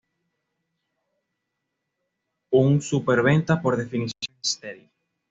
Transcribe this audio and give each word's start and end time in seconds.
Un 2.49 2.81
superventa, 2.81 3.61
por 3.61 3.77
definición, 3.77 4.15
es 4.41 4.53
estéril 4.55 4.89